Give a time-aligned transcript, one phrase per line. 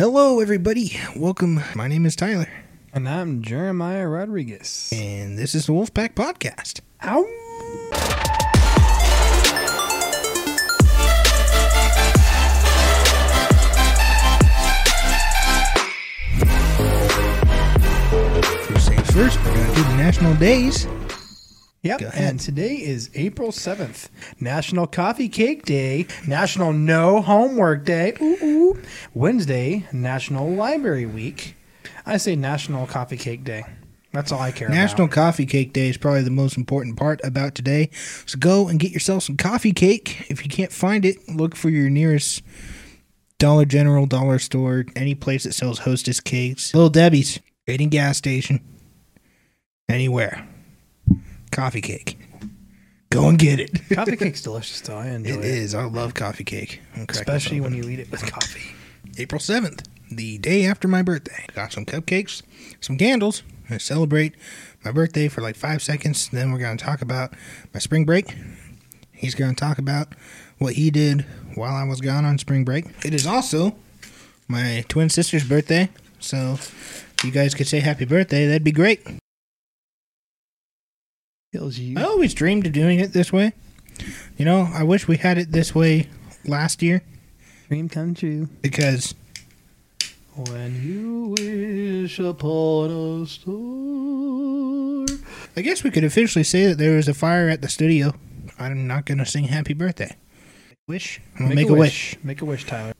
[0.00, 0.98] Hello, everybody.
[1.14, 1.62] Welcome.
[1.74, 2.48] My name is Tyler,
[2.94, 4.88] And I'm Jeremiah Rodriguez.
[4.94, 6.80] and this is the Wolfpack Podcast.
[7.04, 7.26] Ow!
[18.68, 20.86] First things first, we're going to do the national days.
[21.82, 22.02] Yep.
[22.14, 28.82] And today is April 7th, National Coffee Cake Day, National No Homework Day, ooh, ooh.
[29.14, 31.56] Wednesday, National Library Week.
[32.04, 33.64] I say National Coffee Cake Day.
[34.12, 34.76] That's all I care about.
[34.76, 35.14] National about.
[35.14, 37.88] Coffee Cake Day is probably the most important part about today.
[38.26, 40.26] So go and get yourself some coffee cake.
[40.28, 42.42] If you can't find it, look for your nearest
[43.38, 48.60] Dollar General, Dollar Store, any place that sells Hostess cakes, Little Debbie's, any gas station,
[49.88, 50.46] anywhere.
[51.60, 52.16] Coffee cake.
[53.10, 53.86] Go and get it.
[53.92, 54.96] Coffee cake's delicious, though.
[54.96, 55.44] I enjoy It it.
[55.44, 55.74] is.
[55.74, 56.80] I love coffee cake.
[57.06, 58.74] Especially when you eat it with coffee.
[59.18, 61.44] April 7th, the day after my birthday.
[61.54, 62.40] Got some cupcakes,
[62.80, 63.42] some candles.
[63.68, 64.36] I celebrate
[64.86, 66.30] my birthday for like five seconds.
[66.30, 67.34] Then we're going to talk about
[67.74, 68.34] my spring break.
[69.12, 70.14] He's going to talk about
[70.56, 71.26] what he did
[71.56, 72.86] while I was gone on spring break.
[73.04, 73.76] It is also
[74.48, 75.90] my twin sister's birthday.
[76.20, 79.06] So if you guys could say happy birthday, that'd be great.
[81.52, 81.98] Kills you.
[81.98, 83.52] I always dreamed of doing it this way.
[84.36, 86.08] You know, I wish we had it this way
[86.46, 87.02] last year
[87.68, 88.48] Dream come true.
[88.62, 89.14] because
[90.36, 95.18] When you wish upon a star.
[95.56, 98.14] I guess we could officially say that there was a fire at the studio.
[98.58, 100.16] I'm not gonna sing happy birthday.
[100.86, 101.20] Wish?
[101.34, 102.16] I'm gonna make, a wish.
[102.22, 102.94] Make a wish, Tyler.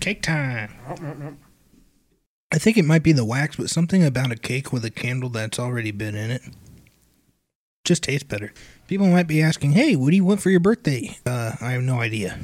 [0.00, 0.70] Cake time.
[0.88, 1.49] Mm-hmm.
[2.52, 5.28] I think it might be the wax, but something about a cake with a candle
[5.28, 6.42] that's already been in it
[7.84, 8.52] just tastes better.
[8.88, 11.82] People might be asking, "Hey, what do you want for your birthday?" Uh, I have
[11.82, 12.38] no idea.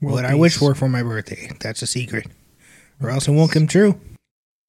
[0.00, 1.50] World what I wish for for my birthday.
[1.60, 2.26] That's a secret,
[3.02, 4.00] or else it won't come true.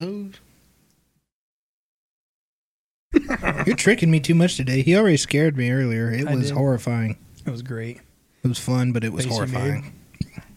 [3.66, 4.82] You're tricking me too much today.
[4.82, 6.10] He already scared me earlier.
[6.10, 6.56] It I was did.
[6.56, 7.18] horrifying.
[7.46, 8.00] It was great.
[8.42, 9.92] It was fun, but it was Face horrifying.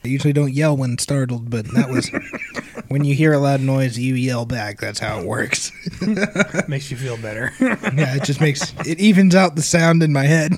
[0.03, 2.09] I usually don't yell when startled, but that was
[2.87, 4.79] when you hear a loud noise, you yell back.
[4.79, 5.71] That's how it works.
[6.67, 7.51] Makes you feel better.
[7.59, 10.53] yeah, it just makes it evens out the sound in my head.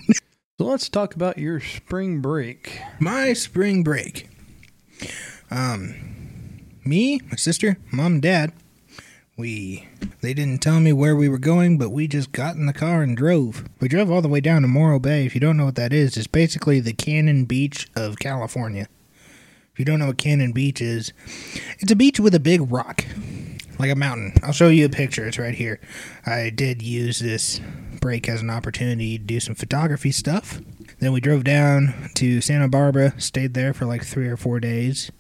[0.58, 2.82] so let's talk about your spring break.
[3.00, 4.30] my spring break.
[5.50, 5.96] Um,
[6.84, 8.54] me, my sister, mom, and dad.
[9.38, 9.88] We
[10.22, 13.04] they didn't tell me where we were going, but we just got in the car
[13.04, 13.70] and drove.
[13.80, 15.28] We drove all the way down to Morro Bay.
[15.28, 18.88] If you don't know what that is, it's basically the Cannon Beach of California.
[19.78, 21.14] If you don't know what Cannon Beach is,
[21.78, 23.06] it's a beach with a big rock,
[23.78, 24.34] like a mountain.
[24.42, 25.28] I'll show you a picture.
[25.28, 25.80] It's right here.
[26.26, 27.62] I did use this
[28.02, 30.62] break as an opportunity to do some photography stuff.
[30.98, 35.12] Then we drove down to Santa Barbara, stayed there for like three or four days.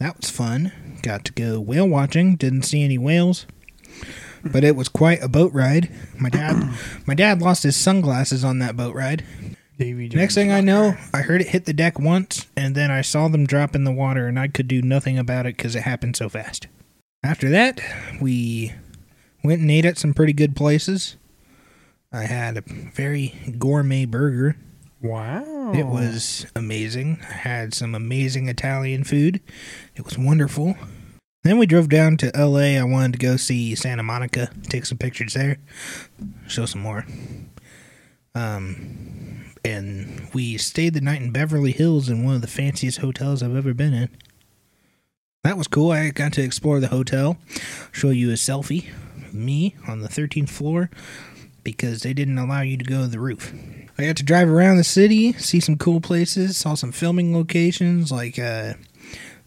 [0.00, 0.70] That was fun.
[1.00, 2.36] Got to go whale watching.
[2.36, 3.46] Didn't see any whales,
[4.44, 5.90] but it was quite a boat ride.
[6.18, 6.74] My dad,
[7.06, 9.24] my dad lost his sunglasses on that boat ride.
[9.78, 10.20] Davy Jones.
[10.20, 13.28] Next thing I know, I heard it hit the deck once, and then I saw
[13.28, 16.16] them drop in the water, and I could do nothing about it because it happened
[16.16, 16.68] so fast.
[17.22, 17.80] After that,
[18.20, 18.72] we
[19.42, 21.16] went and ate at some pretty good places.
[22.12, 24.56] I had a very gourmet burger.
[25.02, 25.72] Wow.
[25.74, 27.18] It was amazing.
[27.28, 29.40] I had some amazing Italian food.
[29.96, 30.76] It was wonderful.
[31.42, 32.78] Then we drove down to LA.
[32.78, 35.58] I wanted to go see Santa Monica, take some pictures there,
[36.46, 37.04] show some more.
[38.34, 43.42] Um, and we stayed the night in Beverly Hills in one of the fanciest hotels
[43.42, 44.10] I've ever been in.
[45.42, 45.90] That was cool.
[45.90, 47.36] I got to explore the hotel,
[47.92, 48.90] show you a selfie
[49.32, 50.90] me on the 13th floor
[51.64, 53.52] because they didn't allow you to go to the roof.
[53.98, 58.12] I got to drive around the city, see some cool places, saw some filming locations
[58.12, 58.74] like uh,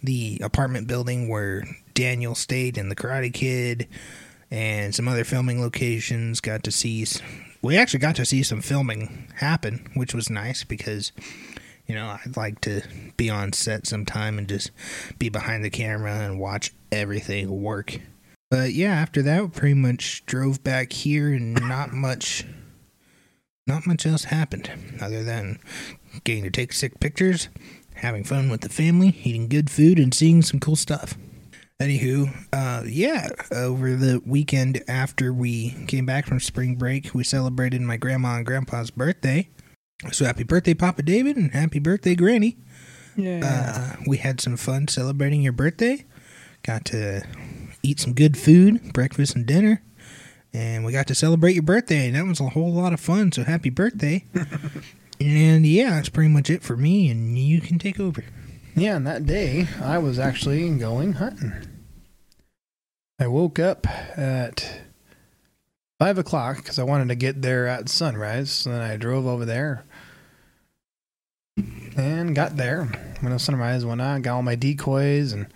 [0.04, 3.88] the apartment building where Daniel stayed in The Karate Kid,
[4.50, 6.40] and some other filming locations.
[6.42, 7.06] Got to see,
[7.62, 11.12] we actually got to see some filming happen, which was nice because,
[11.86, 12.82] you know, I'd like to
[13.18, 14.72] be on set sometime and just
[15.20, 18.00] be behind the camera and watch everything work.
[18.50, 22.46] But yeah, after that, we pretty much drove back here, and not much,
[23.66, 24.72] not much else happened
[25.02, 25.60] other than
[26.24, 27.50] getting to take sick pictures,
[27.96, 31.18] having fun with the family, eating good food, and seeing some cool stuff.
[31.80, 37.82] Anywho, uh, yeah, over the weekend after we came back from spring break, we celebrated
[37.82, 39.48] my grandma and grandpa's birthday.
[40.12, 42.58] So happy birthday, Papa David, and happy birthday, Granny.
[43.16, 43.42] Yeah.
[43.98, 46.06] Uh, we had some fun celebrating your birthday.
[46.64, 47.22] Got to
[47.84, 49.84] eat some good food, breakfast and dinner,
[50.54, 52.08] and we got to celebrate your birthday.
[52.08, 53.32] And that was a whole lot of fun.
[53.32, 54.26] So happy birthday!
[55.20, 58.24] And yeah, that's pretty much it for me, and you can take over.
[58.78, 61.52] Yeah, and that day I was actually going hunting.
[63.20, 64.82] I woke up at
[65.98, 68.52] five o'clock because I wanted to get there at sunrise.
[68.52, 69.84] So then I drove over there
[71.98, 72.86] and got there
[73.22, 74.22] when the sunrise went on.
[74.22, 75.48] Got all my decoys and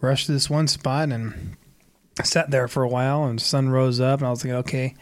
[0.00, 1.56] rushed to this one spot and
[2.24, 3.24] sat there for a while.
[3.26, 4.96] And sun rose up, and I was like, okay.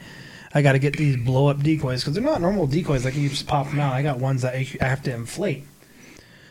[0.52, 3.30] I got to get these blow up decoys because they're not normal decoys like you
[3.30, 3.94] just pop them out.
[3.94, 5.64] I got ones that I have to inflate.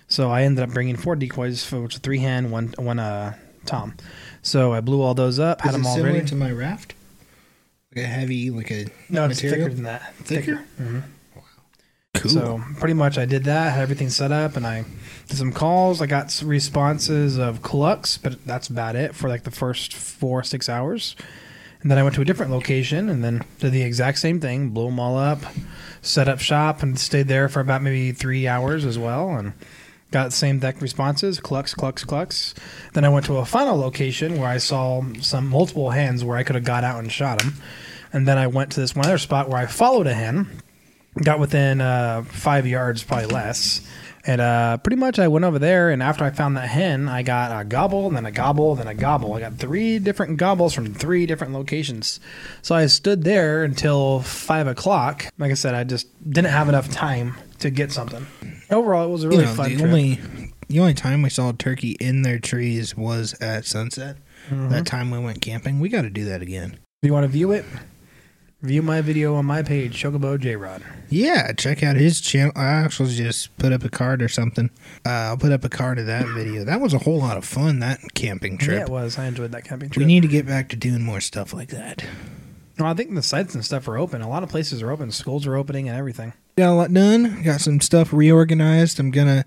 [0.07, 3.35] So I ended up bringing four decoys, for which three hand, one one uh
[3.65, 3.95] tom.
[4.41, 6.23] So I blew all those up, had them all ready.
[6.25, 6.93] to my raft?
[7.95, 10.13] Like a heavy, like a no, it's thicker than that.
[10.15, 10.57] Thicker?
[10.77, 10.99] hmm
[12.13, 12.31] Cool.
[12.31, 14.85] So pretty much I did that, had everything set up, and I
[15.27, 16.01] did some calls.
[16.01, 20.41] I got some responses of clucks, but that's about it for like the first four
[20.43, 21.15] six hours.
[21.81, 24.69] And then I went to a different location and then did the exact same thing,
[24.69, 25.39] blew them all up,
[26.01, 29.51] set up shop, and stayed there for about maybe three hours as well, and
[30.11, 32.53] got same deck responses, clucks, clucks, clucks.
[32.93, 36.43] Then I went to a final location where I saw some multiple hens where I
[36.43, 37.55] could have got out and shot them.
[38.13, 40.61] And then I went to this one other spot where I followed a hen,
[41.21, 43.81] got within uh, five yards, probably less.
[44.27, 47.21] And uh, pretty much I went over there, and after I found that hen, I
[47.21, 49.33] got a gobble, then a gobble, then a gobble.
[49.33, 52.19] I got three different gobbles from three different locations.
[52.63, 55.27] So I stood there until five o'clock.
[55.37, 58.25] Like I said, I just didn't have enough time to get something.
[58.69, 59.87] Overall, it was a really you know, fun the trip.
[59.87, 60.19] only
[60.67, 64.17] the only time we saw a turkey in their trees was at sunset.
[64.49, 64.69] Mhm.
[64.69, 65.79] That time we went camping.
[65.79, 66.77] We got to do that again.
[67.03, 67.65] If you want to view it,
[68.63, 70.81] view my video on my page, Chocobo J Rod.
[71.09, 72.51] Yeah, check out his channel.
[72.55, 74.71] I actually just put up a card or something.
[75.05, 76.63] Uh, I'll put up a card of that video.
[76.63, 77.79] That was a whole lot of fun.
[77.79, 78.81] That camping Yeah, trip.
[78.83, 79.19] it was.
[79.19, 79.99] I enjoyed that camping trip.
[79.99, 82.03] we need to get back to doing more stuff like that.
[82.77, 84.21] Well, I think the sites and stuff are open.
[84.21, 85.11] A lot of places are open.
[85.11, 86.33] Schools are opening and everything.
[86.57, 87.41] Got a lot done.
[87.43, 88.99] Got some stuff reorganized.
[88.99, 89.45] I'm gonna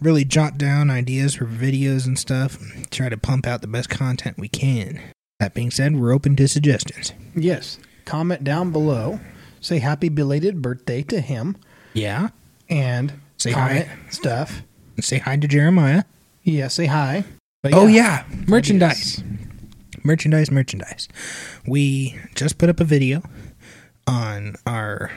[0.00, 2.58] really jot down ideas for videos and stuff.
[2.90, 5.00] Try to pump out the best content we can.
[5.40, 7.12] That being said, we're open to suggestions.
[7.34, 7.78] Yes.
[8.04, 9.20] Comment down below.
[9.60, 11.56] Say happy belated birthday to him.
[11.94, 12.28] Yeah.
[12.68, 13.96] And Say comment hi.
[14.10, 14.62] stuff.
[14.96, 16.04] And say hi to Jeremiah.
[16.42, 17.24] Yeah, say hi.
[17.62, 19.18] But Oh yeah, merchandise.
[19.20, 19.47] Ideas.
[20.04, 21.08] Merchandise, merchandise.
[21.66, 23.22] We just put up a video
[24.06, 25.10] on our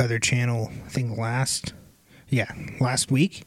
[0.00, 1.72] other channel, I think last,
[2.28, 3.44] yeah, last week.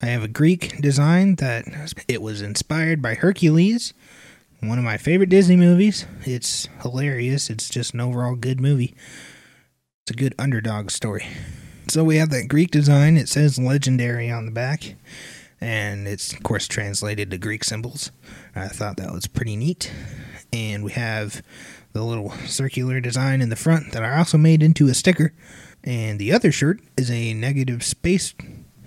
[0.00, 1.66] I have a Greek design that
[2.08, 3.92] it was inspired by Hercules,
[4.60, 6.06] one of my favorite Disney movies.
[6.24, 7.50] It's hilarious.
[7.50, 8.94] It's just an overall good movie.
[10.02, 11.26] It's a good underdog story.
[11.88, 13.16] So we have that Greek design.
[13.16, 14.96] It says legendary on the back,
[15.60, 18.10] and it's of course translated to Greek symbols.
[18.54, 19.92] I thought that was pretty neat.
[20.52, 21.42] And we have
[21.92, 25.32] the little circular design in the front that I also made into a sticker.
[25.84, 28.34] And the other shirt is a negative space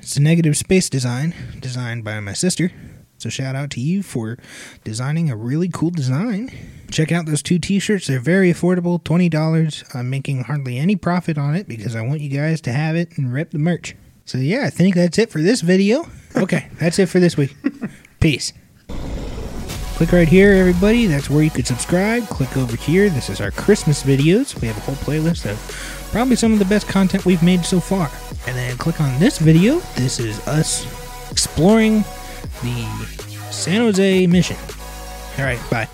[0.01, 2.71] it's a negative space design designed by my sister.
[3.21, 4.39] So shout out to you for
[4.83, 6.49] designing a really cool design.
[6.89, 8.07] Check out those two t-shirts.
[8.07, 9.95] They're very affordable, $20.
[9.95, 13.15] I'm making hardly any profit on it because I want you guys to have it
[13.19, 13.95] and rep the merch.
[14.25, 16.07] So yeah, I think that's it for this video.
[16.35, 17.55] Okay, that's it for this week.
[18.19, 18.53] Peace.
[18.87, 21.05] Click right here, everybody.
[21.05, 22.23] That's where you could subscribe.
[22.23, 23.07] Click over here.
[23.09, 24.59] This is our Christmas videos.
[24.59, 27.79] We have a whole playlist of probably some of the best content we've made so
[27.79, 28.09] far.
[28.47, 29.77] And then click on this video.
[29.95, 30.87] This is us
[31.31, 32.03] exploring
[32.61, 34.57] the San Jose mission.
[35.37, 35.87] All right, bye.